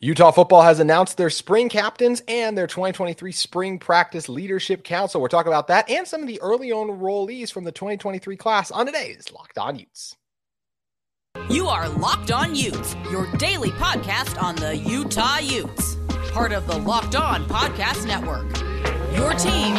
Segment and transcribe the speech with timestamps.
[0.00, 5.20] Utah football has announced their spring captains and their 2023 spring practice leadership council.
[5.20, 8.86] We're talking about that and some of the early enrollees from the 2023 class on
[8.86, 10.16] today's Locked On Utes.
[11.50, 15.96] You are Locked On Utes, your daily podcast on the Utah Utes,
[16.32, 18.46] part of the Locked On Podcast Network.
[19.14, 19.76] Your team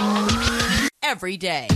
[1.04, 1.68] every day.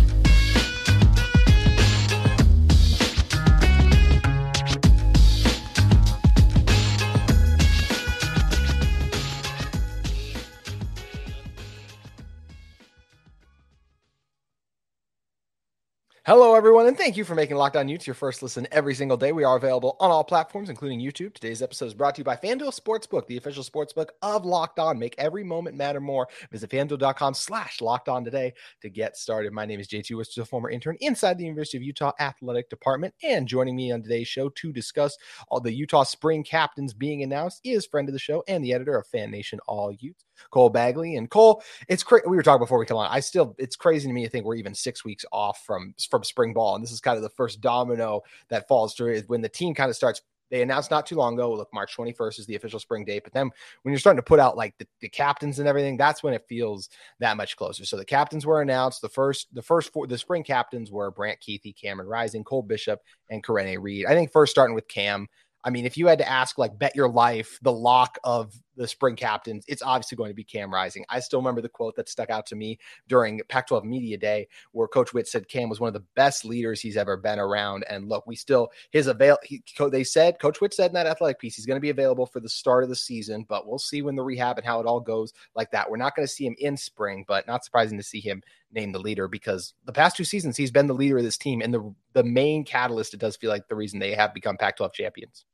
[16.27, 19.17] Hello, everyone, and thank you for making Locked On Utes your first listen every single
[19.17, 19.31] day.
[19.31, 21.33] We are available on all platforms, including YouTube.
[21.33, 24.99] Today's episode is brought to you by FanDuel Sportsbook, the official sportsbook of Locked On.
[24.99, 26.27] Make every moment matter more.
[26.51, 28.53] Visit FanDuel.com slash Locked On today
[28.83, 29.51] to get started.
[29.51, 33.15] My name is JT Wister, a former intern inside the University of Utah Athletic Department.
[33.23, 35.17] And joining me on today's show to discuss
[35.47, 38.95] all the Utah spring captains being announced is friend of the show and the editor
[38.95, 41.15] of Fan Nation All Utes, Cole Bagley.
[41.15, 42.23] And Cole, it's crazy.
[42.27, 43.07] We were talking before we come on.
[43.11, 46.23] I still, it's crazy to me to think we're even six weeks off from from
[46.23, 49.41] spring ball, and this is kind of the first domino that falls through is when
[49.41, 50.21] the team kind of starts.
[50.49, 53.23] They announced not too long ago, look, March 21st is the official spring date.
[53.23, 53.49] But then
[53.83, 56.43] when you're starting to put out like the, the captains and everything, that's when it
[56.49, 56.89] feels
[57.19, 57.85] that much closer.
[57.85, 59.01] So the captains were announced.
[59.01, 62.99] The first, the first four, the spring captains were Brant Kuithe Cameron Rising, Cole Bishop,
[63.29, 65.29] and Karene Reid I think first starting with Cam,
[65.63, 68.87] I mean, if you had to ask, like, bet your life, the lock of the
[68.87, 71.05] spring captains, it's obviously going to be Cam Rising.
[71.09, 74.47] I still remember the quote that stuck out to me during Pac 12 Media Day,
[74.71, 77.85] where Coach Whitt said Cam was one of the best leaders he's ever been around.
[77.89, 81.39] And look, we still, his avail, he, they said, Coach Whitt said in that athletic
[81.39, 84.01] piece, he's going to be available for the start of the season, but we'll see
[84.01, 85.89] when the rehab and how it all goes like that.
[85.89, 88.95] We're not going to see him in spring, but not surprising to see him named
[88.95, 91.73] the leader because the past two seasons he's been the leader of this team and
[91.73, 95.45] the the main catalyst it does feel like the reason they have become Pac-12 champions.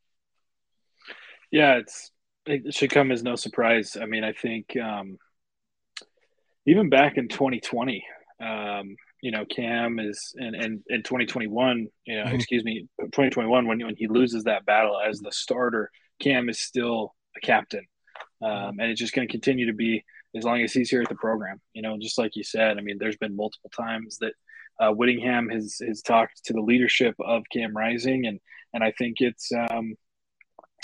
[1.51, 2.11] Yeah, it's
[2.47, 3.97] it should come as no surprise.
[3.99, 5.17] I mean, I think um,
[6.65, 8.05] even back in 2020,
[8.41, 12.35] um, you know, Cam is and and in 2021, you know, mm-hmm.
[12.35, 17.15] excuse me, 2021 when when he loses that battle as the starter, Cam is still
[17.35, 17.85] a captain,
[18.41, 20.03] um, and it's just going to continue to be
[20.35, 21.59] as long as he's here at the program.
[21.73, 24.33] You know, just like you said, I mean, there's been multiple times that
[24.79, 28.39] uh, Whittingham has has talked to the leadership of Cam Rising, and
[28.73, 29.95] and I think it's um,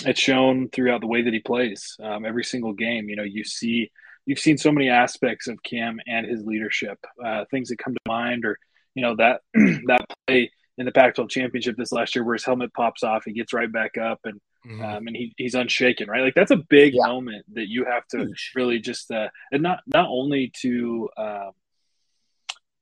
[0.05, 3.09] it's shown throughout the way that he plays um, every single game.
[3.09, 3.91] You know, you see
[4.25, 7.99] you've seen so many aspects of Cam and his leadership, uh, things that come to
[8.07, 8.57] mind, or
[8.95, 12.73] you know that that play in the Pac-12 championship this last year where his helmet
[12.73, 14.83] pops off, he gets right back up, and mm-hmm.
[14.83, 16.23] um, and he, he's unshaken, right?
[16.23, 17.07] Like that's a big yeah.
[17.07, 18.51] moment that you have to Huge.
[18.55, 21.51] really just uh, and not not only to um,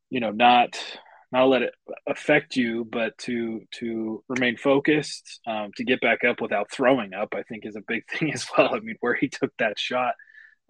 [0.09, 0.78] you know not
[1.31, 1.74] not let it
[2.08, 7.34] affect you, but to to remain focused, um, to get back up without throwing up,
[7.34, 8.75] I think is a big thing as well.
[8.75, 10.16] I mean, where he took that shot,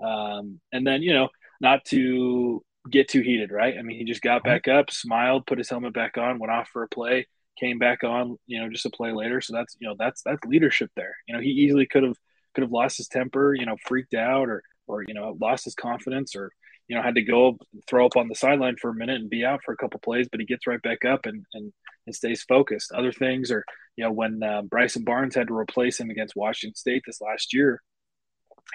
[0.04, 1.30] um, and then you know,
[1.60, 3.78] not to get too heated, right?
[3.78, 6.70] I mean, he just got back up, smiled, put his helmet back on, went off
[6.70, 7.28] for a play,
[7.60, 9.42] came back on, you know, just a play later.
[9.42, 11.16] So that's you know, that's that's leadership there.
[11.28, 12.18] You know, he easily could have
[12.54, 15.76] could have lost his temper, you know, freaked out, or or you know, lost his
[15.76, 16.52] confidence, or
[16.92, 17.58] you know, had to go
[17.88, 20.28] throw up on the sideline for a minute and be out for a couple plays,
[20.30, 21.72] but he gets right back up and, and,
[22.06, 22.92] and stays focused.
[22.92, 23.64] Other things are,
[23.96, 27.54] you know, when uh, Bryson Barnes had to replace him against Washington State this last
[27.54, 27.82] year,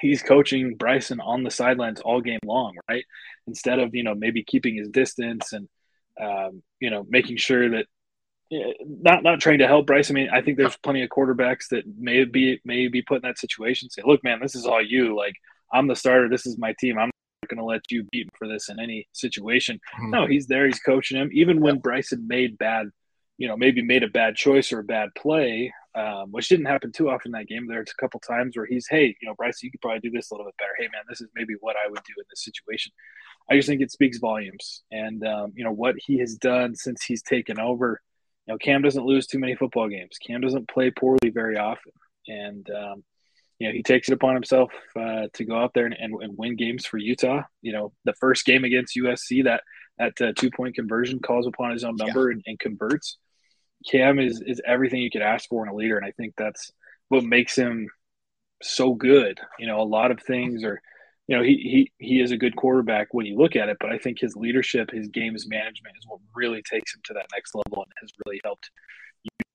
[0.00, 3.04] he's coaching Bryson on the sidelines all game long, right?
[3.46, 5.68] Instead of, you know, maybe keeping his distance and,
[6.18, 7.84] um, you know, making sure that
[8.50, 10.10] not not trying to help Bryce.
[10.10, 13.28] I mean, I think there's plenty of quarterbacks that may be may be put in
[13.28, 13.90] that situation.
[13.90, 15.14] Say, look, man, this is all you.
[15.14, 15.34] Like,
[15.70, 16.30] I'm the starter.
[16.30, 16.98] This is my team.
[16.98, 17.10] I'm
[17.48, 19.80] going to let you beat him for this in any situation.
[20.00, 20.10] Mm-hmm.
[20.10, 20.66] No, he's there.
[20.66, 21.30] He's coaching him.
[21.32, 22.88] Even when Bryson made bad,
[23.38, 26.92] you know, maybe made a bad choice or a bad play, um, which didn't happen
[26.92, 27.66] too often in that game.
[27.66, 30.30] There's a couple times where he's, hey, you know, Bryson, you could probably do this
[30.30, 30.72] a little bit better.
[30.78, 32.92] Hey, man, this is maybe what I would do in this situation.
[33.50, 34.82] I just think it speaks volumes.
[34.90, 38.00] And, um, you know, what he has done since he's taken over,
[38.46, 40.18] you know, Cam doesn't lose too many football games.
[40.18, 41.92] Cam doesn't play poorly very often.
[42.26, 43.04] And, um,
[43.58, 46.36] you know, he takes it upon himself uh, to go out there and, and, and,
[46.36, 47.42] win games for Utah.
[47.62, 49.62] You know, the first game against USC, that
[49.98, 52.34] that uh, two point conversion calls upon his own number yeah.
[52.34, 53.16] and, and, converts.
[53.90, 56.70] Cam is is everything you could ask for in a leader, and I think that's
[57.08, 57.88] what makes him
[58.62, 59.38] so good.
[59.58, 60.80] You know, a lot of things are,
[61.26, 63.90] you know, he he he is a good quarterback when you look at it, but
[63.90, 67.54] I think his leadership, his games management, is what really takes him to that next
[67.54, 68.70] level and has really helped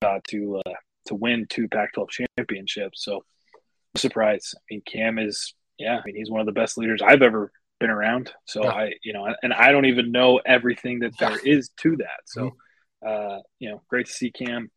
[0.00, 0.72] Utah to uh,
[1.06, 3.04] to win two Pac-12 championships.
[3.04, 3.24] So
[3.96, 4.54] surprise.
[4.56, 7.52] I mean, Cam is, yeah, I mean, he's one of the best leaders I've ever
[7.80, 8.32] been around.
[8.46, 8.70] So yeah.
[8.70, 12.20] I, you know, and I don't even know everything that there is to that.
[12.26, 12.50] So,
[13.04, 13.08] mm-hmm.
[13.08, 14.70] uh, you know, great to see Cam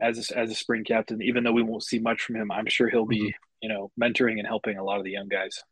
[0.00, 1.22] as a, as a spring captain.
[1.22, 4.38] Even though we won't see much from him, I'm sure he'll be you know, mentoring
[4.38, 5.62] and helping a lot of the young guys.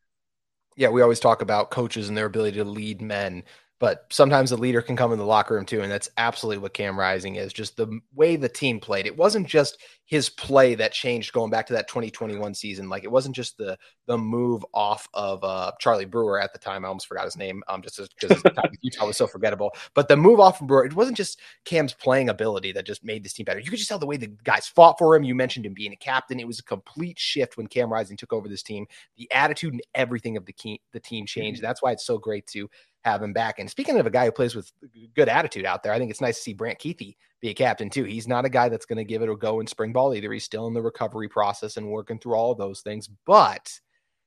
[0.77, 3.45] Yeah, we always talk about coaches and their ability to lead men
[3.81, 5.83] but sometimes the leader can come in the locker room too.
[5.83, 9.07] And that's absolutely what Cam Rising is just the way the team played.
[9.07, 12.89] It wasn't just his play that changed going back to that 2021 season.
[12.89, 16.85] Like it wasn't just the the move off of uh, Charlie Brewer at the time.
[16.85, 18.43] I almost forgot his name um, just because
[18.81, 19.71] Utah was so forgettable.
[19.95, 23.23] But the move off of Brewer, it wasn't just Cam's playing ability that just made
[23.23, 23.61] this team better.
[23.61, 25.25] You could just tell the way the guys fought for him.
[25.25, 26.41] You mentioned him being a captain.
[26.41, 28.87] It was a complete shift when Cam Rising took over this team.
[29.19, 31.59] The attitude and everything of the, key, the team changed.
[31.59, 31.67] Mm-hmm.
[31.67, 32.69] That's why it's so great to
[33.05, 33.59] have him back.
[33.59, 34.73] And speaking of a guy who plays with
[35.15, 37.91] good attitude out there, I think it's nice to see Brant Kuithe be a captain
[37.91, 38.05] too.
[38.05, 40.33] He's not a guy that's going to give it a go in spring ball either.
[40.33, 43.09] He's still in the recovery process and working through all those things.
[43.27, 43.81] But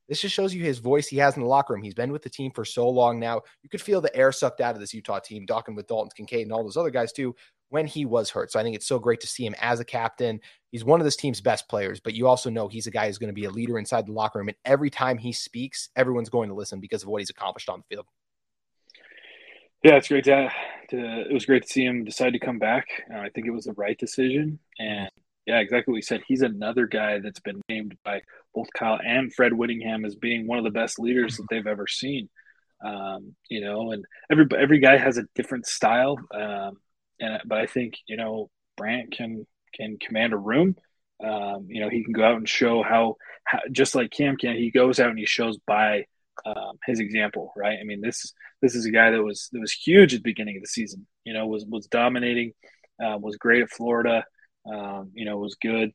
[0.08, 1.84] this just shows you his voice he has in the locker room.
[1.84, 3.42] He's been with the team for so long now.
[3.64, 6.44] You could feel the air sucked out of this Utah team, talking with Dalton Kincaid
[6.44, 7.36] and all those other guys too
[7.70, 8.52] when he was hurt.
[8.52, 10.42] So I think it's so great to see him as a captain.
[10.72, 13.18] He's one of this team's best players, but you also know he's a guy who's
[13.18, 14.50] going to be a leader inside the locker room.
[14.50, 17.80] And every time he speaks, everyone's going to listen because of what he's accomplished on
[17.80, 18.06] the field.
[19.84, 20.50] Yeah, it's great to,
[20.90, 22.88] to it was great to see him decide to come back.
[23.12, 25.10] Uh, I think it was the right decision, and
[25.48, 26.22] yeah, exactly what you said.
[26.28, 28.22] He's another guy that's been named by
[28.54, 31.88] both Kyle and Fred Whittingham as being one of the best leaders that they've ever
[31.88, 32.30] seen.
[32.84, 36.78] Um, you know, and every every guy has a different style, um,
[37.20, 40.76] and but I think you know Brant can can command a room.
[41.24, 44.56] Um, you know, he can go out and show how, how, just like Cam can,
[44.56, 46.06] he goes out and he shows by
[46.46, 47.78] um, his example, right?
[47.80, 50.58] I mean, this this is a guy that was that was huge at the beginning
[50.58, 51.06] of the season.
[51.24, 52.54] You know, was was dominating,
[53.04, 54.26] uh, was great at Florida.
[54.72, 55.92] Um, you know, was good.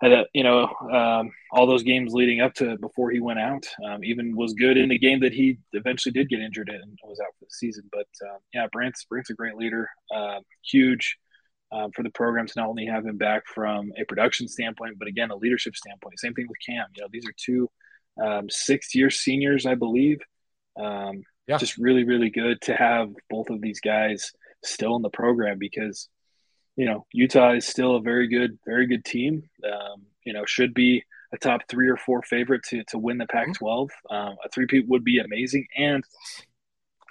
[0.00, 3.66] Had a, you know um, all those games leading up to before he went out.
[3.86, 6.98] Um, even was good in the game that he eventually did get injured in and
[7.04, 7.88] was out for the season.
[7.92, 9.88] But uh, yeah, Brant's Brant's a great leader.
[10.14, 11.16] Uh, huge.
[11.70, 15.06] Um, for the program to not only have him back from a production standpoint, but
[15.06, 16.18] again, a leadership standpoint.
[16.18, 16.86] Same thing with Cam.
[16.96, 17.68] You know, these are two
[18.22, 20.20] um, sixth year seniors, I believe.
[20.78, 21.56] Um, yeah.
[21.56, 24.32] Just really, really good to have both of these guys
[24.64, 26.08] still in the program because,
[26.76, 29.48] you know, Utah is still a very good, very good team.
[29.64, 33.26] Um, you know, should be a top three or four favorite to, to win the
[33.26, 33.90] Pac 12.
[34.10, 35.66] Um, a three-peat would be amazing.
[35.76, 36.04] And,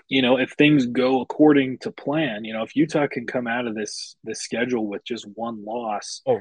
[0.07, 3.67] you know, if things go according to plan, you know, if Utah can come out
[3.67, 6.39] of this this schedule with just one loss, oh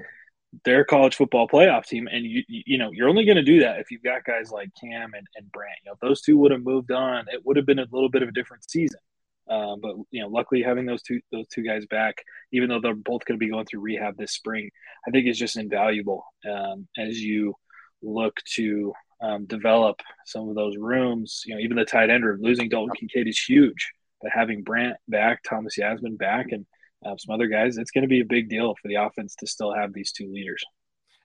[0.64, 2.08] their college football playoff team.
[2.10, 4.70] And you you know you're only going to do that if you've got guys like
[4.80, 5.78] Cam and, and Brant.
[5.84, 8.22] You know, those two would have moved on, it would have been a little bit
[8.22, 9.00] of a different season.
[9.48, 12.16] Um, but you know, luckily having those two those two guys back,
[12.52, 14.70] even though they're both going to be going through rehab this spring,
[15.06, 17.54] I think is just invaluable um, as you
[18.02, 18.92] look to
[19.22, 21.42] um, develop some of those rooms.
[21.46, 24.96] You know, even the tight end room losing Dalton Kincaid is huge, but having Brant
[25.08, 26.66] back, Thomas Yassmin back, and
[27.04, 29.46] uh, some other guys, it's going to be a big deal for the offense to
[29.46, 30.64] still have these two leaders.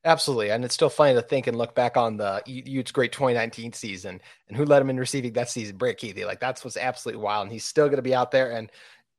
[0.03, 0.49] Absolutely.
[0.49, 4.19] And it's still funny to think and look back on the Utes great 2019 season
[4.47, 6.25] and who led him in receiving that season, Brant Kuithe.
[6.25, 7.43] Like that's what's absolutely wild.
[7.43, 8.51] And he's still going to be out there.
[8.51, 8.71] And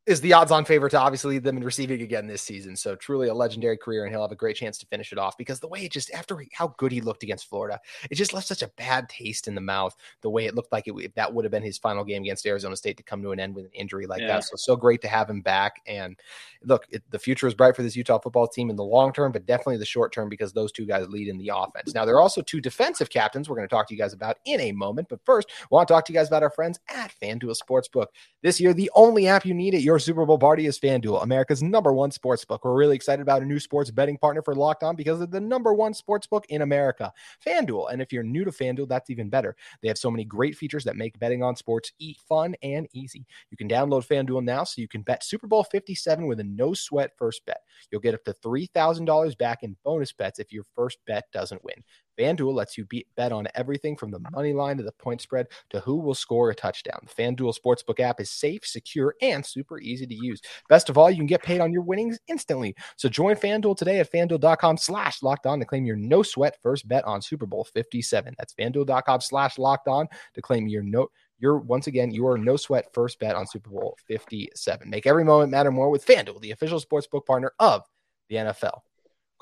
[0.04, 2.74] is the odds on favorite to obviously lead them in receiving again this season.
[2.74, 5.38] So truly a legendary career, and he'll have a great chance to finish it off
[5.38, 7.78] because the way it just after how good he looked against Florida,
[8.10, 9.94] it just left such a bad taste in the mouth.
[10.22, 12.74] The way it looked like it, that would have been his final game against Arizona
[12.74, 14.28] State to come to an end with an injury like yeah.
[14.28, 14.44] that.
[14.44, 15.80] So so great to have him back.
[15.86, 16.18] And
[16.64, 19.30] look, it, the future is bright for this Utah football team in the long term,
[19.30, 21.94] but definitely the short term because those two guys lead in the offense.
[21.94, 24.38] Now there are also two defensive captains we're going to talk to you guys about
[24.46, 25.08] in a moment.
[25.08, 28.06] But first, I want to talk to you guys about our friends at FanDuel Sportsbook.
[28.42, 31.62] This year, the only app you need at your Super Bowl party is FanDuel, America's
[31.62, 32.64] number one sports book.
[32.64, 35.40] We're really excited about a new sports betting partner for Locked On because of the
[35.40, 37.12] number one sports book in America,
[37.46, 37.92] FanDuel.
[37.92, 39.56] And if you're new to FanDuel, that's even better.
[39.80, 41.92] They have so many great features that make betting on sports
[42.28, 43.26] fun and easy.
[43.50, 46.74] You can download FanDuel now so you can bet Super Bowl 57 with a no
[46.74, 47.60] sweat first bet.
[47.90, 51.82] You'll get up to $3,000 back in bonus bets if your first bet doesn't win.
[52.18, 55.80] FanDuel lets you bet on everything from the money line to the point spread to
[55.80, 57.00] who will score a touchdown.
[57.02, 60.40] The FanDuel Sportsbook app is safe, secure, and super easy to use.
[60.68, 62.74] Best of all, you can get paid on your winnings instantly.
[62.96, 66.86] So join FanDuel today at fanduel.com slash locked on to claim your no sweat first
[66.88, 68.34] bet on Super Bowl 57.
[68.38, 72.86] That's fanduel.com slash locked on to claim your no your once again your no sweat
[72.94, 74.88] first bet on Super Bowl 57.
[74.88, 77.82] Make every moment matter more with FanDuel, the official sportsbook partner of
[78.28, 78.80] the NFL.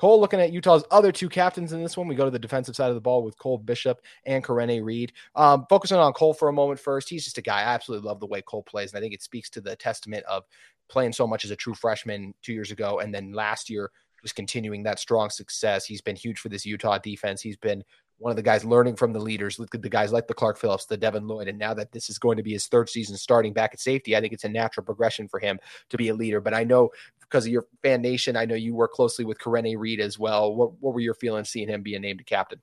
[0.01, 2.07] Cole looking at Utah's other two captains in this one.
[2.07, 5.13] We go to the defensive side of the ball with Cole Bishop and Karene Reid.
[5.35, 7.59] Um, focusing on Cole for a moment first, he's just a guy.
[7.59, 8.91] I absolutely love the way Cole plays.
[8.91, 10.45] And I think it speaks to the testament of
[10.89, 12.97] playing so much as a true freshman two years ago.
[12.97, 13.91] And then last year,
[14.23, 15.85] just continuing that strong success.
[15.85, 17.39] He's been huge for this Utah defense.
[17.39, 17.83] He's been
[18.21, 20.95] one of the guys learning from the leaders, the guys like the Clark Phillips, the
[20.95, 21.47] Devin Lloyd.
[21.47, 24.15] And now that this is going to be his third season starting back at safety,
[24.15, 25.59] I think it's a natural progression for him
[25.89, 26.39] to be a leader.
[26.39, 29.75] But I know because of your fan nation, I know you work closely with Karene
[29.75, 30.53] Reid as well.
[30.53, 32.61] What, what were your feelings seeing him being named a captain?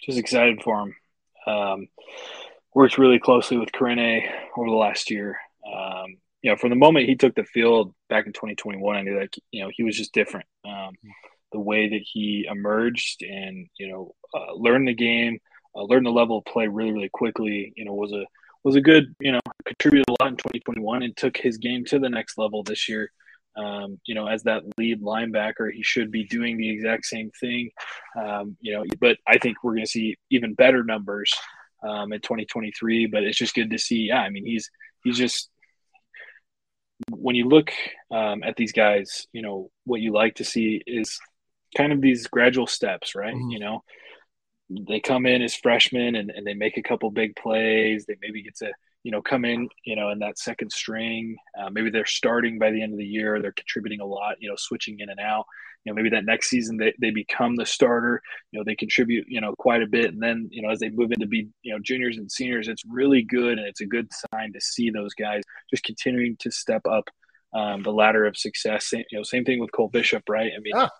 [0.00, 0.96] just excited for him.
[1.46, 1.88] Um,
[2.74, 4.22] worked really closely with Karene
[4.56, 5.38] over the last year.
[5.66, 9.18] Um, you know, from the moment he took the field back in 2021, I knew
[9.18, 10.46] that you know he was just different.
[10.64, 10.94] Um,
[11.52, 15.38] the way that he emerged and you know uh, learned the game,
[15.74, 17.72] uh, learned the level of play really really quickly.
[17.76, 18.24] You know, was a
[18.64, 21.98] was a good you know contributed a lot in 2021 and took his game to
[21.98, 23.10] the next level this year.
[23.56, 27.70] Um, you know, as that lead linebacker, he should be doing the exact same thing.
[28.20, 31.32] Um, you know, but I think we're going to see even better numbers
[31.82, 33.06] um, in 2023.
[33.06, 34.08] But it's just good to see.
[34.08, 34.70] Yeah, I mean, he's
[35.02, 35.50] he's just
[37.10, 37.70] when you look
[38.10, 41.18] um, at these guys, you know, what you like to see is
[41.76, 43.34] kind of these gradual steps, right?
[43.34, 43.50] Mm-hmm.
[43.50, 43.84] You know,
[44.88, 48.06] they come in as freshmen and, and they make a couple big plays.
[48.06, 48.72] They maybe get to
[49.02, 51.36] you know, come in, you know, in that second string.
[51.58, 53.40] Uh, maybe they're starting by the end of the year.
[53.40, 55.46] They're contributing a lot, you know, switching in and out.
[55.84, 58.20] You know, maybe that next season they, they become the starter.
[58.52, 60.12] You know, they contribute, you know, quite a bit.
[60.12, 62.84] And then, you know, as they move into be, you know, juniors and seniors, it's
[62.86, 63.58] really good.
[63.58, 67.08] And it's a good sign to see those guys just continuing to step up
[67.54, 68.88] um, the ladder of success.
[68.88, 70.52] Same, you know, same thing with Cole Bishop, right?
[70.54, 70.90] I mean, ah.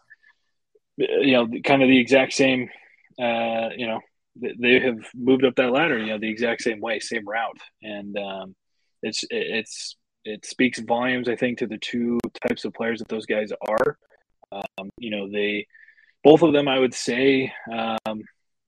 [1.01, 2.69] You know, kind of the exact same,
[3.21, 4.01] uh, you know,
[4.37, 8.17] they have moved up that ladder, you know, the exact same way, same route, and
[8.17, 8.55] um,
[9.03, 13.27] it's it's it speaks volumes, I think, to the two types of players that those
[13.27, 13.97] guys are.
[14.53, 15.67] Um, you know, they
[16.23, 18.23] both of them, I would say, um,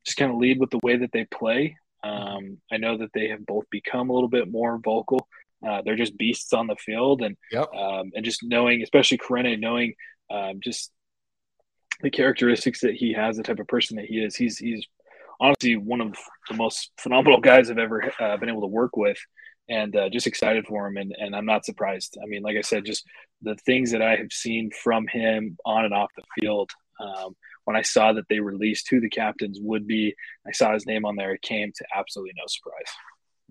[0.04, 1.76] just kind of lead with the way that they play.
[2.02, 5.28] Um, I know that they have both become a little bit more vocal.
[5.66, 7.72] Uh, they're just beasts on the field, and yep.
[7.72, 9.94] Um, and just knowing, especially Karene, knowing
[10.30, 10.90] um, just
[12.02, 14.37] the characteristics that he has, the type of person that he is.
[14.37, 14.87] He's he's
[15.40, 16.14] honestly one of
[16.49, 19.18] the most phenomenal guys I've ever uh, been able to work with,
[19.68, 20.97] and uh, just excited for him.
[20.97, 22.18] And, and I'm not surprised.
[22.23, 23.06] I mean, like I said, just
[23.40, 26.71] the things that I have seen from him on and off the field.
[27.00, 30.14] Um, when I saw that they released who the captains would be,
[30.47, 31.32] I saw his name on there.
[31.32, 32.92] It came to absolutely no surprise.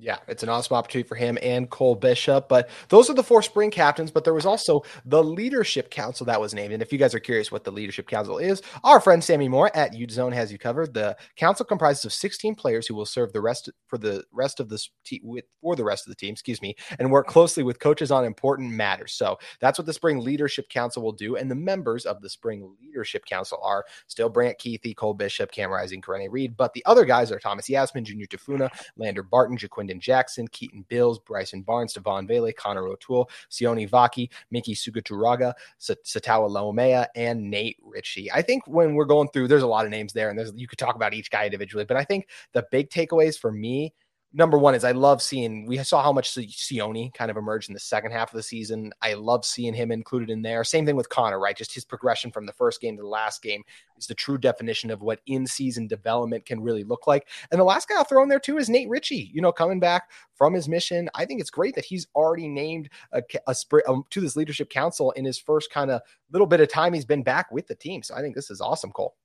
[0.01, 2.49] Yeah, it's an awesome opportunity for him and Cole Bishop.
[2.49, 4.09] But those are the four spring captains.
[4.09, 6.73] But there was also the Leadership Council that was named.
[6.73, 9.69] And if you guys are curious what the Leadership Council is, our friend Sammy Moore
[9.75, 10.95] at Ute Zone has you covered.
[10.95, 14.69] The council comprises of 16 players who will serve the rest for the rest of
[14.69, 17.79] this te- with for the rest of the team, excuse me, and work closely with
[17.79, 19.13] coaches on important matters.
[19.13, 21.35] So that's what the Spring Leadership Council will do.
[21.35, 25.69] And the members of the Spring Leadership Council are still Brant Kuithe, Cole Bishop, Cam
[25.69, 26.57] Rising, Karene Reid.
[26.57, 28.67] But the other guys are Thomas Yassmin, Junior Tafuna,
[28.97, 29.57] Lander Barton,
[29.99, 37.07] Jackson, Keaton Bills, Bryson Barnes, Devaughn Vele, Connor O'Toole, Sione Vaki, Miki Suguturaga, Sataoa Laumea,
[37.15, 38.31] and Nate Ritchie.
[38.31, 40.67] I think when we're going through, there's a lot of names there, and there's you
[40.67, 43.93] could talk about each guy individually, but I think the big takeaways for me
[44.33, 47.73] number one is I love seeing we saw how much Sione kind of emerged in
[47.73, 48.91] the second half of the season.
[49.01, 50.63] I love seeing him included in there.
[50.63, 51.55] Same thing with Connor, right?
[51.55, 53.63] Just his progression from the first game to the last game
[53.97, 57.27] is the true definition of what in-season development can really look like.
[57.51, 59.31] And the last guy I'll throw in there too is Nate Ritchie.
[59.33, 62.89] You know, coming back from his mission, I think it's great that he's already named
[63.11, 66.61] a, a, a um, to this leadership council in his first kind of little bit
[66.61, 68.03] of time he's been back with the team.
[68.03, 69.15] So I think this is awesome, Cole.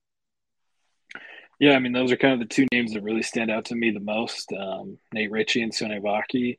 [1.59, 3.75] Yeah, I mean, those are kind of the two names that really stand out to
[3.75, 6.59] me the most um, Nate Ritchie and Sione Vaki.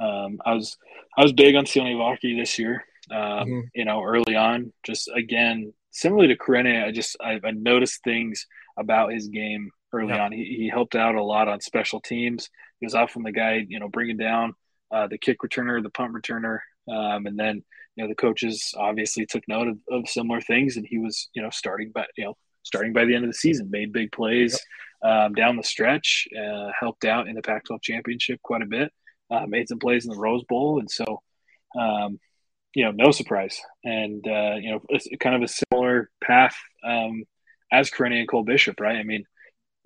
[0.00, 0.76] Um, I was
[1.16, 2.84] I was big on Sione Vaki this year.
[3.10, 3.60] Um, mm-hmm.
[3.74, 8.46] You know, early on, just again, similarly to Karene, I just I, I noticed things
[8.78, 10.24] about his game early yeah.
[10.24, 10.32] on.
[10.32, 12.48] He, he helped out a lot on special teams.
[12.80, 14.54] He was often the guy, you know, bringing down
[14.90, 17.62] uh, the kick returner, the punt returner, um, and then
[17.96, 21.42] you know the coaches obviously took note of, of similar things, and he was you
[21.42, 22.36] know starting, but you know
[22.68, 24.60] starting by the end of the season, made big plays
[25.02, 25.10] yep.
[25.10, 28.92] um, down the stretch, uh, helped out in the Pac 12 championship quite a bit,
[29.30, 30.78] uh, made some plays in the Rose Bowl.
[30.78, 31.22] And so,
[31.76, 32.20] um,
[32.74, 33.58] you know, no surprise.
[33.82, 37.24] And, uh, you know, it's kind of a similar path um,
[37.72, 38.98] as Karene and Cole Bishop, right?
[38.98, 39.24] I mean,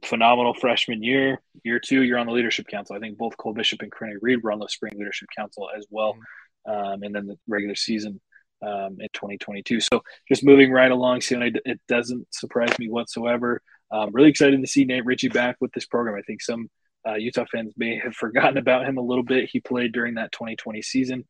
[0.05, 1.41] phenomenal freshman year.
[1.63, 2.97] Year two, you're on the leadership council.
[2.97, 5.87] I think both Cole Bishop and Karene Reid were on the spring leadership council as
[5.89, 6.15] well.
[6.15, 6.23] Mm-hmm.
[6.65, 8.21] Um, and then the regular season
[8.63, 9.81] um, in 2022.
[9.81, 13.61] So just moving right along, Sione, it doesn't surprise me whatsoever.
[13.91, 16.17] Um, really excited to see Nate Ritchie back with this program.
[16.17, 16.71] I think some
[17.07, 19.51] uh, Utah fans may have forgotten about him a little bit.
[19.51, 21.25] He played during that 2020 season,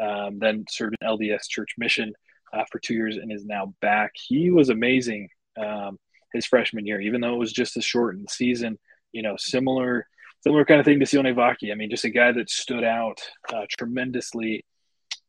[0.00, 2.12] um, then served in LDS Church Mission
[2.52, 4.12] uh, for two years and is now back.
[4.14, 5.98] He was amazing um,
[6.32, 8.78] his freshman year, even though it was just a shortened season.
[9.12, 10.06] You know, similar
[10.42, 11.70] similar kind of thing to Sione Vaki.
[11.70, 13.20] I mean, just a guy that stood out
[13.52, 14.64] uh, tremendously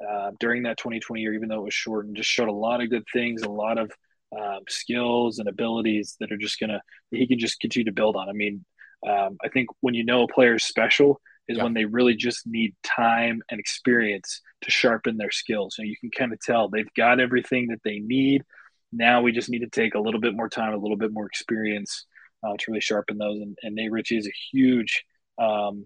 [0.08, 2.82] uh, during that 2020 year, even though it was short, and just showed a lot
[2.82, 3.92] of good things, a lot of
[4.38, 6.82] um, skills and abilities that are just gonna
[7.12, 8.30] he can just continue to build on.
[8.30, 8.66] I mean,
[9.08, 11.64] um, I think when you know a player is special is yeah.
[11.64, 15.76] when they really just need time and experience to sharpen their skills.
[15.76, 18.44] So you can kind of tell they've got everything that they need.
[18.92, 21.26] Now we just need to take a little bit more time, a little bit more
[21.26, 22.06] experience
[22.44, 23.42] uh, to really sharpen those.
[23.42, 25.04] And, and Nate Ritchie is a huge
[25.38, 25.86] um,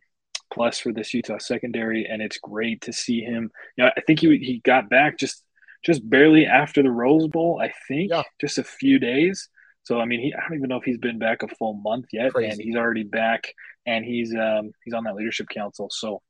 [0.54, 3.52] plus for this Utah secondary, and it's great to see him.
[3.78, 5.44] You know, I think he he got back just
[5.86, 7.60] just barely after the Rose Bowl.
[7.62, 8.24] I think yeah.
[8.40, 9.50] just a few days.
[9.84, 12.08] So I mean, he, I don't even know if he's been back a full month
[12.12, 12.52] yet, Crazy.
[12.52, 13.54] and he's already back,
[13.86, 15.90] and he's um, he's on that leadership council.
[15.92, 16.22] So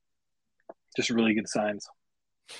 [0.96, 1.86] just really good signs.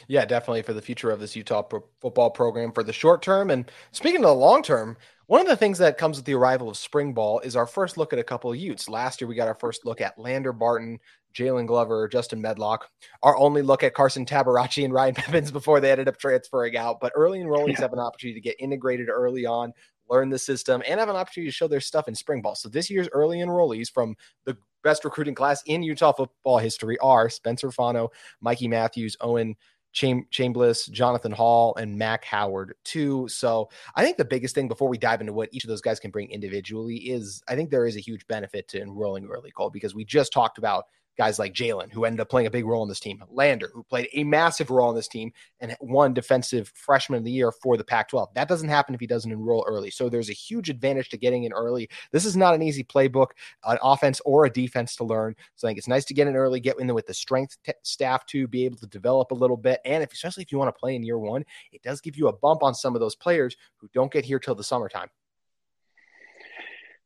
[0.06, 3.50] Yeah, definitely for the future of this Utah pro- football program for the short term.
[3.50, 4.96] And speaking of the long term,
[5.26, 7.96] one of the things that comes with the arrival of spring ball is our first
[7.96, 8.88] look at a couple of Utes.
[8.88, 10.98] Last year, we got our first look at Lander Barton,
[11.34, 12.88] Jaylon Glover, Justin Medlock.
[13.22, 17.00] Our only look at Carson Tabaracci and Ryan Peppins before they ended up transferring out.
[17.00, 17.82] But early enrollees yeah.
[17.82, 19.72] have an opportunity to get integrated early on,
[20.08, 22.54] learn the system, and have an opportunity to show their stuff in spring ball.
[22.54, 27.28] So this year's early enrollees from the best recruiting class in Utah football history are
[27.28, 29.56] Spencer Fano, Mikey Matthews, Owen
[29.92, 33.26] Cham- Chambliss, Jonathan Hall, and Mac Howard too.
[33.28, 35.98] So I think the biggest thing before we dive into what each of those guys
[35.98, 39.70] can bring individually is I think there is a huge benefit to enrolling early, Cole,
[39.70, 40.84] because we just talked about
[41.18, 43.82] guys like Jaylon, who ended up playing a big role in this team, Lander, who
[43.82, 47.76] played a massive role in this team and won defensive freshman of the year for
[47.76, 48.28] the Pac 12.
[48.34, 49.90] That doesn't happen if he doesn't enroll early.
[49.90, 51.90] So there's a huge advantage to getting in early.
[52.12, 53.28] This is not an easy playbook,
[53.64, 55.34] an offense or a defense to learn.
[55.56, 57.58] So I think it's nice to get in early, get in there with the strength
[57.64, 59.80] t- staff to be able to develop a little bit.
[59.84, 62.28] And if, especially if you want to play in year one, it does give you
[62.28, 65.08] a bump on some of those players who don't get here till the summertime.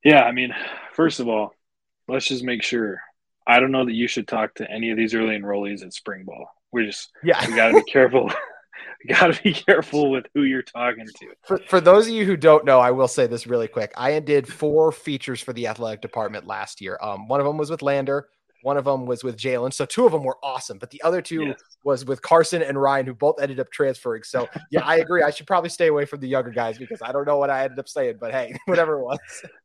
[0.04, 0.52] Yeah, I mean,
[0.92, 1.54] first of all,
[2.08, 3.00] let's just make sure
[3.46, 6.24] I don't know that you should talk to any of these early enrollees at spring
[6.24, 6.48] ball.
[6.72, 8.30] We're just yeah, we got to be careful.
[9.04, 11.26] we got to be careful with who you're talking to.
[11.42, 13.92] For, for those of you who don't know, I will say this really quick.
[13.96, 16.98] I did four features for the athletic department last year.
[17.02, 18.28] Um, one of them was with Lander.
[18.62, 19.72] One of them was with Jaylon.
[19.72, 21.60] So two of them were awesome, but the other two yes.
[21.82, 24.22] was with Carson and Ryan, who both ended up transferring.
[24.22, 25.22] So yeah, I agree.
[25.22, 27.64] I should probably stay away from the younger guys because I don't know what I
[27.64, 29.18] ended up saying, but hey, whatever it was.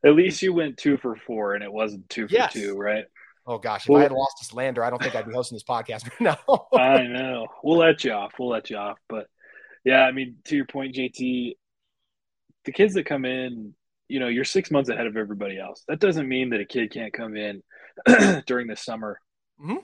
[0.03, 2.53] At least you went two for four and it wasn't two for yes.
[2.53, 3.05] two, right?
[3.49, 5.55] Oh gosh, if well, I had lost this lander, I don't think I'd be hosting
[5.55, 6.67] this podcast right now.
[6.77, 7.47] I know.
[7.63, 8.33] We'll let you off.
[8.37, 8.97] We'll let you off.
[9.07, 9.27] But
[9.85, 11.55] yeah, I mean, to your point, JT,
[12.65, 13.73] the kids that come in,
[14.09, 15.83] you know, you're six months ahead of everybody else.
[15.87, 17.63] That doesn't mean that a kid can't come in
[18.45, 19.19] during the summer
[19.61, 19.77] mm-hmm.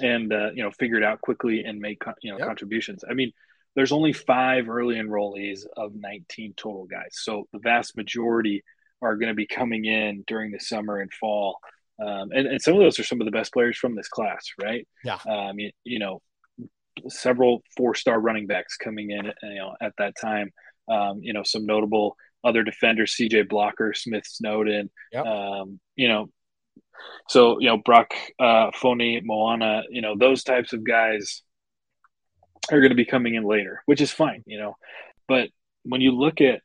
[0.00, 2.46] and uh, you know figure it out quickly and make you know yep.
[2.46, 3.04] contributions.
[3.08, 3.32] I mean,
[3.76, 8.64] there's only five early enrollees of 19 total guys, so the vast majority
[9.02, 11.58] are going to be coming in during the summer and fall
[12.00, 14.46] um, and, and some of those are some of the best players from this class,
[14.62, 14.86] right?
[15.04, 15.18] Yeah.
[15.28, 16.20] Um, you, you know,
[17.08, 20.50] several four-star running backs coming in, you know, at that time.
[20.88, 23.42] Um, you know, some notable other defenders: C.J.
[23.42, 24.90] Blocker, Smith Snowden.
[25.12, 25.26] Yep.
[25.26, 26.30] Um, you know,
[27.28, 29.82] so you know Brock uh, Foni, Moana.
[29.90, 31.42] You know, those types of guys
[32.72, 34.42] are going to be coming in later, which is fine.
[34.46, 34.76] You know,
[35.28, 35.50] but
[35.84, 36.60] when you look at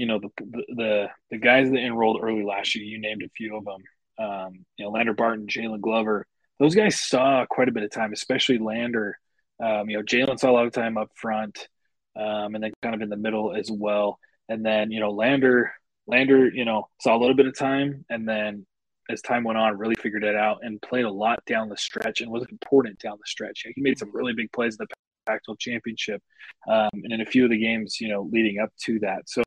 [0.00, 0.30] you know the,
[0.74, 2.86] the the guys that enrolled early last year.
[2.86, 3.82] You named a few of them.
[4.18, 6.26] Um, you know, Lander Barton, Jaylon Glover.
[6.58, 9.18] Those guys saw quite a bit of time, especially Lander.
[9.62, 11.68] Um, you know, Jaylon saw a lot of time up front,
[12.16, 14.18] um, and then kind of in the middle as well.
[14.48, 15.70] And then you know, Lander,
[16.06, 18.64] Lander, you know, saw a little bit of time, and then
[19.10, 22.22] as time went on, really figured it out and played a lot down the stretch
[22.22, 23.66] and was important down the stretch.
[23.74, 24.94] He made some really big plays in the
[25.26, 26.22] Pac-12 championship,
[26.70, 29.28] um, and in a few of the games, you know, leading up to that.
[29.28, 29.42] So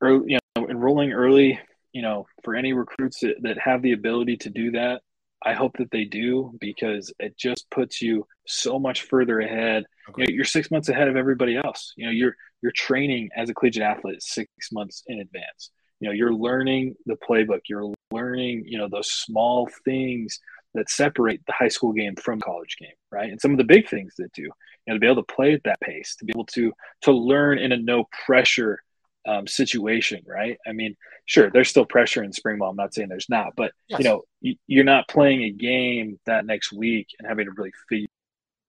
[0.00, 1.58] early, you know, enrolling early,
[1.92, 5.02] you know, for any recruits that, that have the ability to do that,
[5.44, 9.84] I hope that they do because it just puts you so much further ahead.
[10.08, 10.22] Okay.
[10.22, 11.92] You know, you're six months ahead of everybody else.
[11.96, 15.70] You know, you're you're training as a collegiate athlete six months in advance.
[16.00, 17.60] You know, you're learning the playbook.
[17.68, 20.38] You're learning, you know, those small things
[20.74, 23.30] that separate the high school game from college game, right?
[23.30, 24.52] And some of the big things that do, you
[24.86, 27.58] know, to be able to play at that pace, to be able to to learn
[27.58, 28.82] in a no pressure
[29.26, 30.58] um, situation, right?
[30.66, 32.70] I mean, sure, there's still pressure in spring ball.
[32.70, 33.98] I'm not saying there's not, but yes.
[33.98, 34.22] you know,
[34.66, 38.06] you're not playing a game that next week and having to really figure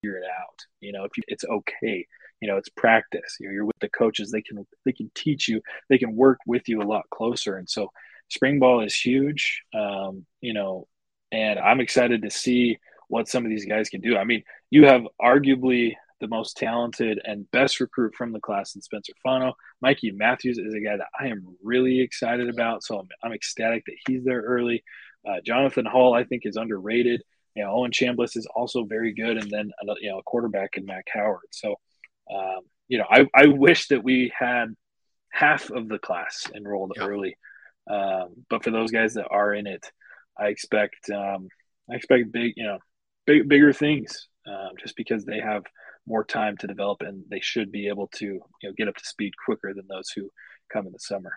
[0.04, 0.60] it out.
[0.82, 2.06] You know, if you, it's okay,
[2.41, 3.38] you know, it's practice.
[3.39, 6.39] You know, you're with the coaches; they can they can teach you, they can work
[6.46, 7.58] with you a lot closer.
[7.58, 7.91] And so,
[8.30, 9.62] spring ball is huge.
[9.74, 10.88] Um, you know,
[11.32, 14.17] and I'm excited to see what some of these guys can do.
[14.17, 18.82] I mean, you have arguably the most talented and best recruit from the class in
[18.82, 19.53] Spencer Fano.
[19.82, 22.84] Mikey Matthews is a guy that I am really excited about.
[22.84, 24.84] So I'm, I'm ecstatic that he's there early.
[25.27, 27.21] Uh, Jonathan Hall, I think, is underrated.
[27.56, 29.38] You know, Owen Chambliss is also very good.
[29.38, 31.49] And then, you know, a quarterback in Mac Howard.
[31.51, 31.75] So,
[32.34, 34.73] um, you know, I, I wish that we had
[35.32, 37.06] half of the class enrolled yeah.
[37.06, 37.38] early.
[37.88, 39.91] Um, but for those guys that are in it,
[40.36, 41.49] I expect, um,
[41.91, 42.80] I expect big, you know,
[43.27, 45.63] big, bigger things, um, just because they have–
[46.08, 49.06] more time to develop and they should be able to you know get up to
[49.06, 50.30] speed quicker than those who
[50.72, 51.32] come in the summer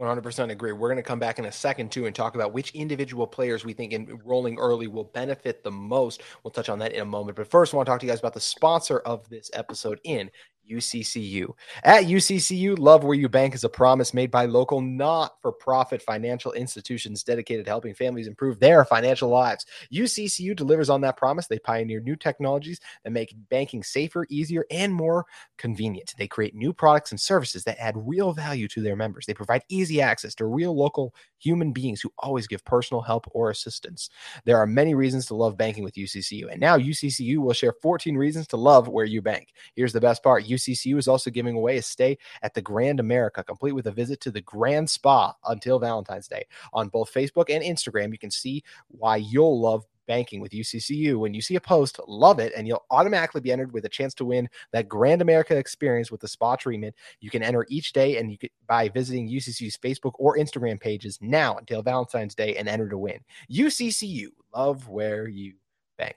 [0.00, 0.72] 100% agree.
[0.72, 3.64] We're going to come back in a second too and talk about which individual players
[3.64, 6.22] we think enrolling early will benefit the most.
[6.42, 7.36] We'll touch on that in a moment.
[7.36, 10.00] But first, I want to talk to you guys about the sponsor of this episode
[10.04, 10.30] in
[10.70, 11.48] UCCU.
[11.84, 16.02] At UCCU, love where you bank is a promise made by local not for profit
[16.02, 19.66] financial institutions dedicated to helping families improve their financial lives.
[19.92, 21.46] UCCU delivers on that promise.
[21.46, 25.26] They pioneer new technologies that make banking safer, easier, and more
[25.58, 26.14] convenient.
[26.16, 29.26] They create new products and services that add real value to their members.
[29.26, 33.50] They provide easy access to real local human beings who always give personal help or
[33.50, 34.10] assistance.
[34.44, 38.16] There are many reasons to love banking with UCCU, and now UCCU will share 14
[38.16, 39.48] reasons to love where you bank.
[39.74, 43.44] Here's the best part UCCU is also giving away a stay at the Grand America,
[43.44, 46.44] complete with a visit to the Grand Spa until Valentine's Day.
[46.72, 51.18] On both Facebook and Instagram, you can see why you'll love banking with UCCU.
[51.18, 54.14] When you see a post, love it, and you'll automatically be entered with a chance
[54.14, 56.94] to win that Grand America experience with the spa treatment.
[57.20, 61.18] You can enter each day, and you can by visiting UCCU's Facebook or Instagram pages
[61.20, 63.20] now until Valentine's Day and enter to win.
[63.50, 65.54] UCCU, love where you
[65.98, 66.16] bank.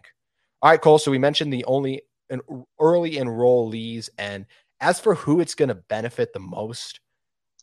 [0.62, 0.98] All right, Cole.
[0.98, 2.41] So we mentioned the only an
[2.79, 4.09] early enrollees.
[4.17, 4.45] And
[4.81, 6.99] as for who it's going to benefit the most,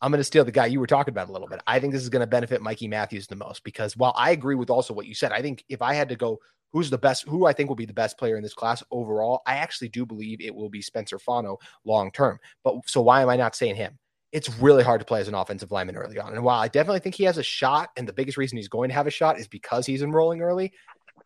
[0.01, 1.61] I'm going to steal the guy you were talking about a little bit.
[1.65, 4.55] I think this is going to benefit Mikey Matthews the most because while I agree
[4.55, 6.39] with also what you said, I think if I had to go
[6.73, 9.41] who's the best, who I think will be the best player in this class overall,
[9.45, 12.39] I actually do believe it will be Spencer Fano long term.
[12.63, 13.97] But so why am I not saying him?
[14.31, 16.33] It's really hard to play as an offensive lineman early on.
[16.33, 18.89] And while I definitely think he has a shot, and the biggest reason he's going
[18.89, 20.73] to have a shot is because he's enrolling early,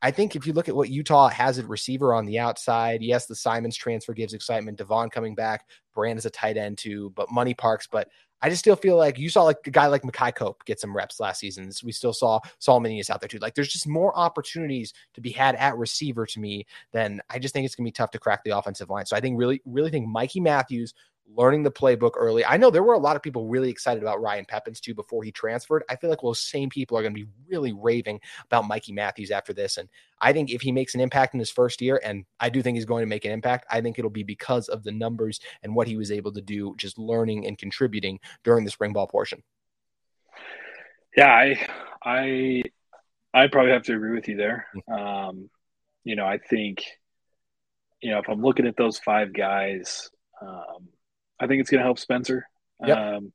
[0.02, 3.26] I think if you look at what Utah has at receiver on the outside, yes,
[3.26, 4.78] the Simons transfer gives excitement.
[4.78, 7.88] Devaughn coming back, Brand is a tight end too, but Money Parks.
[7.92, 8.08] But
[8.42, 10.96] I just still feel like you saw like a guy like Makai Cope get some
[10.96, 11.72] reps last season.
[11.84, 13.40] We still saw Solomon Enis out there too.
[13.40, 17.54] Like there's just more opportunities to be had at receiver to me than I just
[17.54, 19.08] think it's gonna be tough to crack the offensive line.
[19.08, 20.94] So I think really, really think Mikey Matthews
[21.36, 22.46] learning the playbook early.
[22.46, 25.24] I know there were a lot of people really excited about Ryan Peppins too before
[25.24, 25.84] he transferred.
[25.90, 29.32] I feel like those same people are going to be really raving about Mikey Matthews
[29.32, 29.78] after this.
[29.78, 29.90] And
[30.22, 32.76] I think if he makes an impact in his first year, and I do think
[32.76, 35.76] he's going to make an impact, I think it'll be because of the numbers and
[35.76, 39.44] what he was able to do just learning and contributing during the spring ball portion.
[41.16, 41.68] Yeah, I
[42.04, 42.64] I
[43.34, 44.68] I probably have to agree with you there.
[44.76, 44.94] Mm-hmm.
[44.94, 45.50] Um,
[46.04, 46.84] you know, I think
[48.02, 50.10] you know if I'm looking at those five guys,
[50.42, 50.90] um,
[51.40, 52.48] I think it's going to help Spencer.
[52.86, 52.98] Yep.
[52.98, 53.34] Um,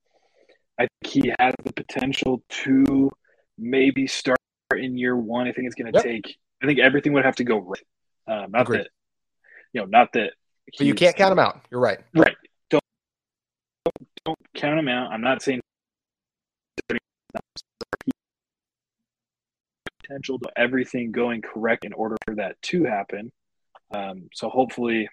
[0.79, 3.11] I think he has the potential to
[3.59, 4.39] maybe start
[4.75, 5.47] in year one.
[5.47, 6.05] I think it's going to yep.
[6.05, 6.37] take.
[6.63, 7.83] I think everything would have to go right.
[8.27, 8.81] Um, not Agreed.
[8.81, 8.89] that,
[9.73, 10.33] you know, not that.
[10.79, 11.61] But you can't count him out.
[11.71, 11.99] You're right.
[12.15, 12.37] Right.
[12.71, 12.83] Don't
[13.85, 15.11] don't, don't count him out.
[15.11, 15.61] I'm not saying
[20.03, 23.33] potential to everything going correct in order for that to happen.
[23.95, 25.09] Um, so hopefully,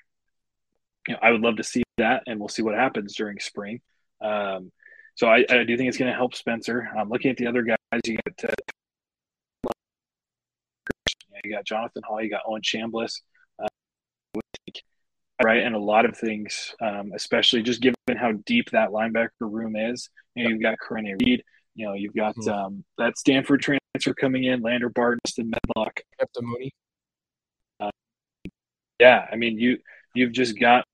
[1.09, 3.81] you know, I would love to see that, and we'll see what happens during spring.
[4.21, 4.71] Um,
[5.15, 6.87] so I, I, do think it's going to help Spencer.
[6.95, 7.77] I'm looking at the other guys.
[8.05, 9.71] You got uh,
[11.43, 13.21] you got Jonathan Hall, you got Owen Chambliss,
[13.57, 13.67] uh,
[15.43, 19.75] right, and a lot of things, um, especially just given how deep that linebacker room
[19.75, 20.11] is.
[20.35, 21.43] You know, you've got Karene Reid.
[21.73, 22.49] You know, you've got mm-hmm.
[22.51, 26.01] um, that Stanford transfer coming in, Lander Barton, Medlock,
[26.39, 26.71] Mooney.
[27.79, 27.89] Uh,
[28.99, 29.79] yeah, I mean you
[30.13, 30.85] you've just got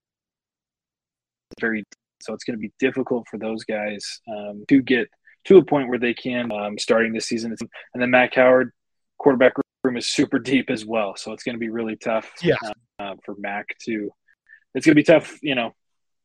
[1.60, 1.84] very
[2.20, 5.08] so it's going to be difficult for those guys um, to get
[5.44, 7.54] to a point where they can um, starting this season.
[7.94, 8.72] And then Mac Howard,
[9.18, 9.52] quarterback
[9.84, 12.30] room is super deep as well, so it's going to be really tough.
[12.42, 12.56] Yeah.
[12.98, 14.10] Uh, for Mac to,
[14.74, 15.38] it's going to be tough.
[15.42, 15.74] You know,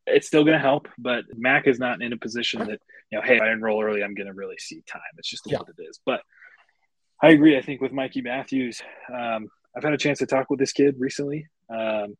[0.07, 2.79] it's still going to help, but Mac is not in a position that
[3.11, 5.01] you know, hey, I enroll early, I'm going to really see time.
[5.17, 5.57] It's just yeah.
[5.57, 5.99] what it is.
[6.05, 6.21] But
[7.21, 7.57] I agree.
[7.57, 8.81] I think with Mikey Matthews,
[9.13, 11.47] um, I've had a chance to talk with this kid recently.
[11.69, 12.15] Um,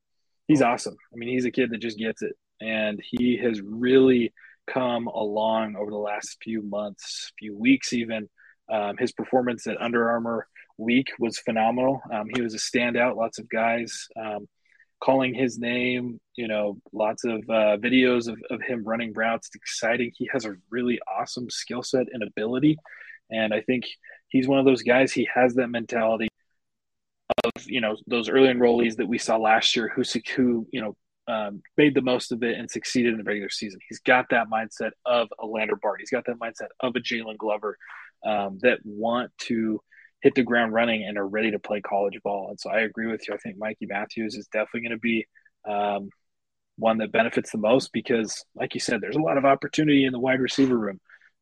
[0.47, 0.95] he's awesome.
[1.13, 4.33] I mean, he's a kid that just gets it and he has really
[4.67, 8.29] come along over the last few months, few weeks, even.
[8.71, 10.47] Um, his performance at Under Armour
[10.77, 12.01] week was phenomenal.
[12.11, 13.17] Um, he was a standout.
[13.17, 14.47] Lots of guys um,
[15.03, 16.21] calling his name.
[16.35, 19.47] You know, lots of uh, videos of, of him running routes.
[19.47, 20.11] It's exciting.
[20.15, 22.77] He has a really awesome skill set and ability,
[23.29, 23.85] and I think
[24.29, 25.11] he's one of those guys.
[25.11, 26.29] He has that mentality
[27.43, 30.03] of you know those early enrollees that we saw last year who
[30.35, 30.95] who you know
[31.27, 33.79] um, made the most of it and succeeded in the regular season.
[33.87, 35.99] He's got that mindset of a Lander Bart.
[35.99, 37.77] He's got that mindset of a Jaylon Glover
[38.25, 39.81] um, that want to
[40.21, 42.49] hit the ground running and are ready to play college ball.
[42.49, 43.33] And so I agree with you.
[43.33, 45.27] I think Mikey Matthews is definitely going to be
[45.67, 46.09] um,
[46.77, 50.11] one that benefits the most because, like you said, there's a lot of opportunity in
[50.11, 50.99] the wide receiver room.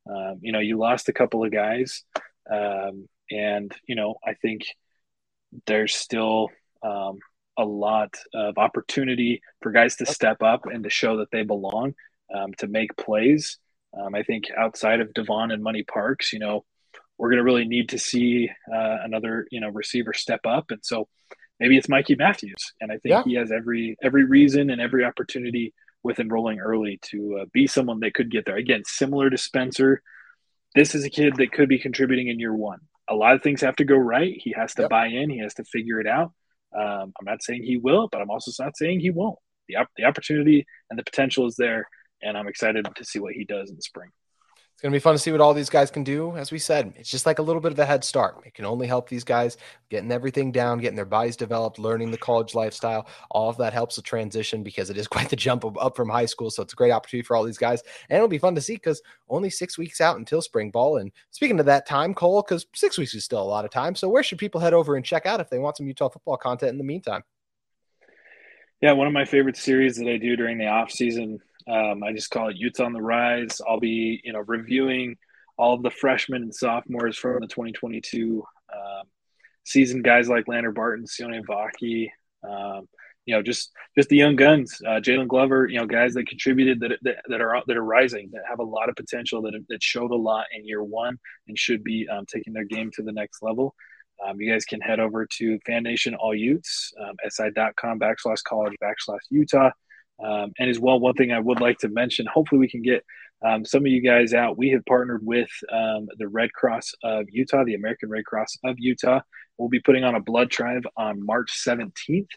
[0.10, 2.04] Um, you know, you lost a couple of guys,
[2.52, 4.64] um, and you know, I think
[5.68, 6.50] there's still
[6.82, 7.20] um,
[7.60, 11.94] a lot of opportunity for guys to step up and to show that they belong,
[12.34, 13.60] um, to make plays.
[13.94, 16.64] Um, I think outside of Devaughn and Money Parks, you know,
[17.18, 20.72] we're going to really need to see uh, another, you know, receiver step up.
[20.72, 21.10] And so
[21.60, 22.74] maybe it's Mikey Matthews.
[22.80, 23.24] And I think yeah.
[23.26, 28.00] he has every every reason and every opportunity with enrolling early to uh, be someone
[28.00, 28.56] that could get there.
[28.56, 30.02] Again, similar to Spencer,
[30.76, 32.80] this is a kid that could be contributing in year one.
[33.10, 34.36] A lot of things have to go right.
[34.38, 34.90] He has to yep.
[34.90, 35.30] buy in.
[35.30, 36.32] He has to figure it out.
[36.76, 39.40] Um, I'm not saying he will, but I'm also not saying he won't.
[39.68, 41.88] The, the opportunity and the potential is there,
[42.22, 44.10] and I'm excited to see what he does in the spring.
[44.80, 46.38] It's going to be fun to see what all these guys can do.
[46.38, 48.38] As we said, it's just like a little bit of a head start.
[48.46, 49.58] It can only help these guys
[49.90, 53.06] getting everything down, getting their bodies developed, learning the college lifestyle.
[53.30, 56.28] All of that helps the transition because it is quite the jump up from high
[56.28, 56.50] school.
[56.50, 57.84] So it's a great opportunity for all these guys.
[58.10, 60.96] And it'll be fun to see because only six weeks out until spring ball.
[60.96, 63.96] And speaking of that time, Cole, because six weeks is still a lot of time.
[63.96, 66.38] So where should people head over and check out if they want some Utah football
[66.38, 67.26] content in the meantime?
[68.80, 72.14] Yeah, one of my favorite series that I do during the off season um, I
[72.14, 73.62] just call it Utes on the Rise.
[73.68, 75.18] I'll be, you know, reviewing
[75.58, 79.04] all of the freshmen and sophomores from the 2022 um,
[79.66, 82.10] season, guys like Lander Barton, Sione Vaki,
[82.48, 82.88] um,
[83.26, 86.80] you know, just just the young guns, uh, Jaylon Glover, you know, guys that contributed
[86.80, 89.84] that, that, that are that are rising, that have a lot of potential, that that
[89.84, 93.12] showed a lot in year one, and should be um, taking their game to the
[93.12, 93.76] next level.
[94.26, 98.74] Um, you guys can head over to Fan Nation All Utes, um, si.com backslash college
[98.82, 99.70] backslash Utah.
[100.24, 103.04] Um, and as well, one thing I would like to mention, hopefully we can get
[103.46, 104.58] um, some of you guys out.
[104.58, 108.76] We have partnered with um, the Red Cross of Utah, the American Red Cross of
[108.78, 109.22] Utah.
[109.58, 112.28] We'll be putting on a blood drive on March 17th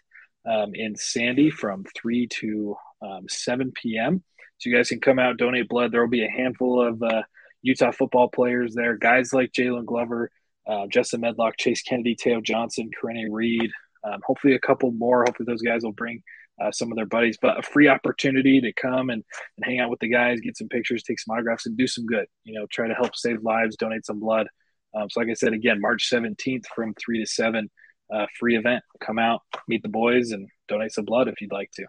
[0.49, 4.23] um, in Sandy from 3 to um, 7 p.m.
[4.59, 5.93] So you guys can come out, donate blood.
[5.93, 7.23] There will be a handful of uh,
[7.63, 10.31] Utah football players there, guys like Jaylon Glover,
[10.67, 13.71] uh, Justin Medlock, Chase Kennedy, Teo Johnson, Karene Reid.
[14.05, 15.25] Um, hopefully, a couple more.
[15.25, 16.23] Hopefully, those guys will bring
[16.63, 19.25] uh, some of their buddies, but a free opportunity to come and,
[19.57, 22.07] and hang out with the guys, get some pictures, take some autographs, and do some
[22.07, 22.27] good.
[22.45, 24.49] You know, try to help save lives, donate some blood.
[24.95, 27.71] Um, so, like I said, again, March 17th from 3 to 7,
[28.13, 28.85] uh, free event.
[29.01, 31.87] Come out, meet the boys, and donate some blood if you'd like to.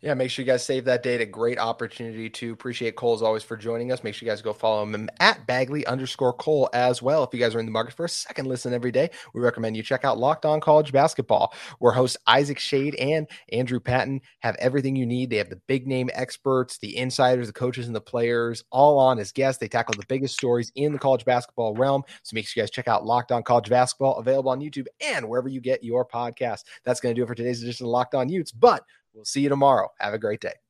[0.00, 1.20] Yeah, make sure you guys save that date.
[1.20, 4.02] A great opportunity to appreciate Cole as always for joining us.
[4.02, 7.24] Make sure you guys go follow him at Bagley underscore Cole as well.
[7.24, 9.76] If you guys are in the market for a second listen every day, we recommend
[9.76, 14.56] you check out Locked On College Basketball, where hosts Isaac Shade and Andrew Patton have
[14.56, 15.30] everything you need.
[15.30, 19.18] They have the big name experts, the insiders, the coaches, and the players all on
[19.18, 19.60] as guests.
[19.60, 22.02] They tackle the biggest stories in the college basketball realm.
[22.22, 25.28] So make sure you guys check out Locked On College Basketball, available on YouTube and
[25.28, 26.60] wherever you get your podcast.
[26.84, 28.52] That's going to do it for today's edition of Locked On Utes.
[28.52, 29.88] But We'll see you tomorrow.
[29.98, 30.61] Have a great day.